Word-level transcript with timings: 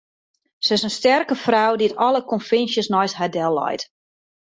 Sy 0.65 0.73
is 0.77 0.85
in 0.87 0.93
sterke 0.99 1.35
frou 1.45 1.71
dy't 1.77 1.99
alle 2.07 2.21
konvinsjes 2.31 2.91
neist 2.93 3.17
har 3.19 3.31
delleit. 3.37 3.81